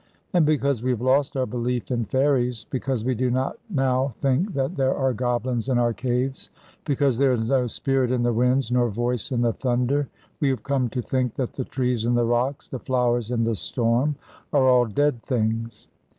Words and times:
And 0.33 0.47
because 0.47 0.81
we 0.81 0.89
have 0.89 1.01
lost 1.01 1.37
our 1.37 1.45
belief 1.45 1.91
in 1.91 2.05
fairies, 2.05 2.65
because 2.71 3.05
we 3.05 3.13
do 3.13 3.29
not 3.29 3.59
now 3.69 4.15
think 4.19 4.55
that 4.55 4.75
there 4.75 4.95
are 4.95 5.13
goblins 5.13 5.69
in 5.69 5.77
our 5.77 5.93
caves, 5.93 6.49
because 6.85 7.19
there 7.19 7.33
is 7.33 7.47
no 7.47 7.67
spirit 7.67 8.09
in 8.11 8.23
the 8.23 8.33
winds 8.33 8.71
nor 8.71 8.89
voice 8.89 9.31
in 9.31 9.41
the 9.43 9.53
thunder, 9.53 10.09
we 10.39 10.49
have 10.49 10.63
come 10.63 10.89
to 10.89 11.03
think 11.03 11.35
that 11.35 11.53
the 11.53 11.65
trees 11.65 12.03
and 12.03 12.17
the 12.17 12.25
rocks, 12.25 12.67
the 12.67 12.79
flowers 12.79 13.29
and 13.29 13.45
the 13.45 13.53
storm, 13.53 14.15
are 14.51 14.67
all 14.67 14.87
dead 14.87 15.21
things. 15.21 15.85